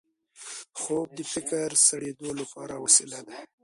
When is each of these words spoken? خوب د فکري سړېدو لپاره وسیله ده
خوب 0.79 1.07
د 1.17 1.19
فکري 1.31 1.77
سړېدو 1.87 2.29
لپاره 2.39 2.73
وسیله 2.83 3.19
ده 3.27 3.37